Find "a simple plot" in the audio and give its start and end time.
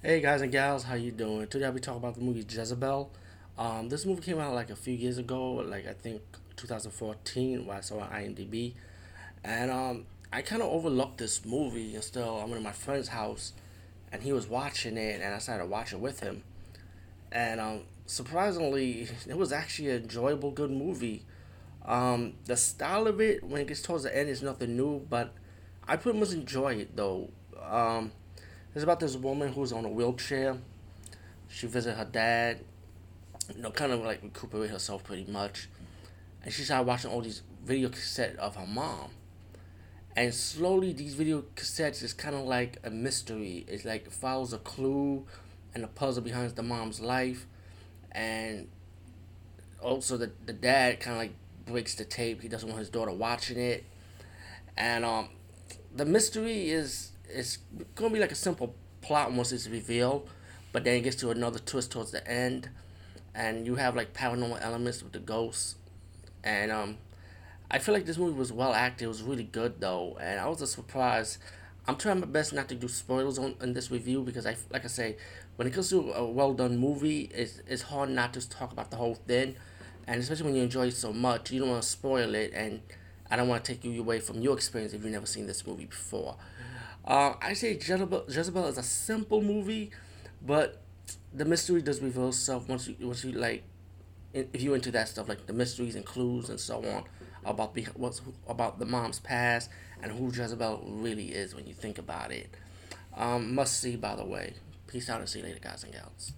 58.32-59.32